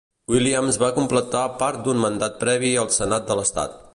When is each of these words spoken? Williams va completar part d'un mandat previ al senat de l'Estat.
Williams 0.35 0.79
va 0.83 0.87
completar 0.95 1.43
part 1.65 1.85
d'un 1.87 2.01
mandat 2.07 2.41
previ 2.47 2.75
al 2.85 2.93
senat 2.99 3.29
de 3.29 3.41
l'Estat. 3.41 3.81